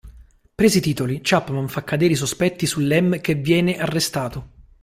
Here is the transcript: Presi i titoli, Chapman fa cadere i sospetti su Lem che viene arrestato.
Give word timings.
Presi 0.55 0.79
i 0.79 0.81
titoli, 0.81 1.19
Chapman 1.21 1.67
fa 1.67 1.83
cadere 1.83 2.13
i 2.13 2.15
sospetti 2.15 2.65
su 2.65 2.79
Lem 2.79 3.21
che 3.21 3.35
viene 3.35 3.77
arrestato. 3.77 4.47